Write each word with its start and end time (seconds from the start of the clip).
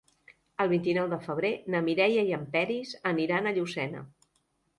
El 0.63 0.69
vint-i-nou 0.69 1.09
de 1.11 1.19
febrer 1.25 1.51
na 1.73 1.81
Mireia 1.89 2.23
i 2.31 2.33
en 2.39 2.47
Peris 2.57 2.95
aniran 3.13 3.45
a 3.45 3.55
Llucena. 3.61 4.03